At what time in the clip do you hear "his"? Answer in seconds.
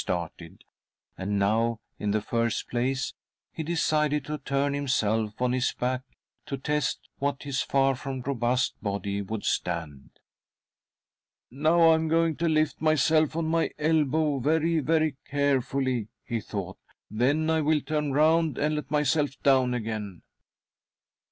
5.53-5.73, 7.43-7.61